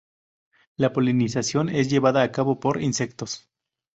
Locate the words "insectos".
2.81-3.51